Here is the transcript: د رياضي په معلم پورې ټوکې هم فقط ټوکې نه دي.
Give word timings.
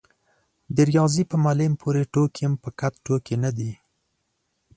د 0.75 0.77
رياضي 0.89 1.23
په 1.31 1.35
معلم 1.43 1.73
پورې 1.81 2.01
ټوکې 2.13 2.41
هم 2.45 2.53
فقط 2.63 2.93
ټوکې 3.05 3.35
نه 3.43 3.51
دي. 3.57 3.71